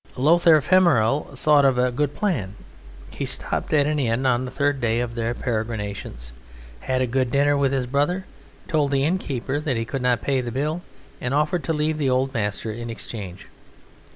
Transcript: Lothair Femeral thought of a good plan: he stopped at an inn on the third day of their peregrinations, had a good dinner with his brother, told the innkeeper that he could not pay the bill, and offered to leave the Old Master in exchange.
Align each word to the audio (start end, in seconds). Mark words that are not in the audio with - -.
Lothair 0.15 0.59
Femeral 0.61 1.29
thought 1.35 1.63
of 1.63 1.77
a 1.77 1.91
good 1.91 2.15
plan: 2.15 2.55
he 3.11 3.23
stopped 3.27 3.71
at 3.71 3.85
an 3.85 3.99
inn 3.99 4.25
on 4.25 4.45
the 4.45 4.49
third 4.49 4.81
day 4.81 4.99
of 4.99 5.13
their 5.13 5.35
peregrinations, 5.35 6.33
had 6.79 7.01
a 7.01 7.05
good 7.05 7.29
dinner 7.29 7.55
with 7.55 7.71
his 7.71 7.85
brother, 7.85 8.25
told 8.67 8.89
the 8.89 9.05
innkeeper 9.05 9.59
that 9.59 9.77
he 9.77 9.85
could 9.85 10.01
not 10.01 10.23
pay 10.23 10.41
the 10.41 10.51
bill, 10.51 10.81
and 11.21 11.35
offered 11.35 11.63
to 11.65 11.71
leave 11.73 11.99
the 11.99 12.09
Old 12.09 12.33
Master 12.33 12.71
in 12.71 12.89
exchange. 12.89 13.45